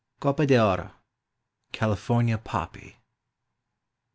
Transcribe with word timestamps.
COP 0.19 0.39
A 0.39 0.47
DE 0.47 0.57
ORO. 0.57 0.93
(CALIFORNIA 1.73 2.39
POPPY.) 2.39 2.97